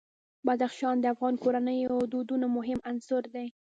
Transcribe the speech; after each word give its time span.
بدخشان 0.47 0.95
د 0.99 1.05
افغان 1.13 1.35
کورنیو 1.43 1.95
د 2.05 2.09
دودونو 2.13 2.47
مهم 2.57 2.79
عنصر 2.89 3.23
دی. 3.35 3.47